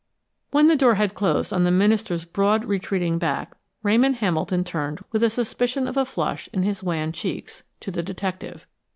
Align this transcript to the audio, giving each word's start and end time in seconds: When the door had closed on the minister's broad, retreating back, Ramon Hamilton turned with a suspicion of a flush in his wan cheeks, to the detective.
When 0.49 0.67
the 0.67 0.75
door 0.75 0.95
had 0.95 1.13
closed 1.13 1.53
on 1.53 1.63
the 1.63 1.69
minister's 1.69 2.25
broad, 2.25 2.65
retreating 2.65 3.19
back, 3.19 3.53
Ramon 3.83 4.15
Hamilton 4.15 4.63
turned 4.63 5.05
with 5.11 5.21
a 5.23 5.29
suspicion 5.29 5.87
of 5.87 5.95
a 5.95 6.05
flush 6.05 6.49
in 6.51 6.63
his 6.63 6.81
wan 6.81 7.11
cheeks, 7.11 7.61
to 7.81 7.91
the 7.91 8.01
detective. 8.01 8.65